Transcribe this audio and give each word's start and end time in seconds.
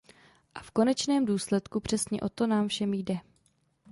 A 0.55 0.59
v 0.61 0.71
konečném 0.71 1.25
důsledku 1.25 1.79
přesně 1.79 2.21
o 2.21 2.29
to 2.29 2.47
nám 2.47 2.67
všem 2.67 2.93
jde. 2.93 3.17